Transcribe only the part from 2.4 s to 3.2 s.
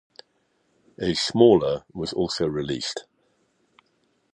released.